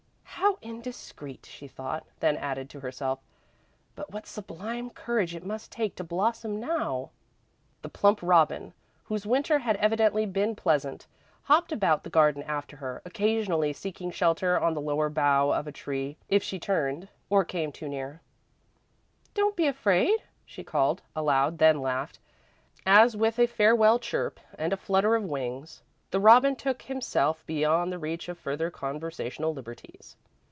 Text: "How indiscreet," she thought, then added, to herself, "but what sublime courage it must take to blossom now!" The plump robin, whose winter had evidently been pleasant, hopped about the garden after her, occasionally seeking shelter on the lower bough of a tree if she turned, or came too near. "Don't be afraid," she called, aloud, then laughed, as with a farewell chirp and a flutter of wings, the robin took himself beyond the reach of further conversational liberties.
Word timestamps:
"How 0.41 0.57
indiscreet," 0.63 1.45
she 1.45 1.67
thought, 1.67 2.03
then 2.19 2.35
added, 2.35 2.67
to 2.71 2.79
herself, 2.79 3.19
"but 3.95 4.09
what 4.11 4.25
sublime 4.25 4.89
courage 4.89 5.35
it 5.35 5.45
must 5.45 5.71
take 5.71 5.95
to 5.95 6.03
blossom 6.03 6.59
now!" 6.59 7.11
The 7.83 7.89
plump 7.89 8.19
robin, 8.23 8.73
whose 9.03 9.25
winter 9.27 9.59
had 9.59 9.75
evidently 9.77 10.25
been 10.25 10.55
pleasant, 10.55 11.05
hopped 11.43 11.71
about 11.71 12.03
the 12.03 12.09
garden 12.09 12.41
after 12.43 12.75
her, 12.77 13.03
occasionally 13.05 13.71
seeking 13.71 14.09
shelter 14.11 14.59
on 14.59 14.73
the 14.73 14.81
lower 14.81 15.09
bough 15.09 15.51
of 15.51 15.67
a 15.67 15.71
tree 15.71 16.17
if 16.27 16.41
she 16.41 16.57
turned, 16.59 17.07
or 17.29 17.43
came 17.45 17.71
too 17.71 17.87
near. 17.87 18.19
"Don't 19.35 19.55
be 19.55 19.67
afraid," 19.67 20.23
she 20.45 20.63
called, 20.63 21.01
aloud, 21.15 21.59
then 21.59 21.81
laughed, 21.81 22.17
as 22.85 23.15
with 23.15 23.37
a 23.37 23.45
farewell 23.47 23.99
chirp 23.99 24.39
and 24.57 24.73
a 24.73 24.77
flutter 24.77 25.15
of 25.15 25.23
wings, 25.23 25.83
the 26.09 26.19
robin 26.19 26.55
took 26.55 26.81
himself 26.83 27.45
beyond 27.45 27.91
the 27.91 27.99
reach 27.99 28.27
of 28.27 28.39
further 28.39 28.69
conversational 28.71 29.53
liberties. 29.53 30.15